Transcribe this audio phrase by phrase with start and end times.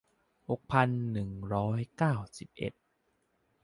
[0.49, 2.73] หกพันหนึ่งร้อยเก้าสิบเอ็ด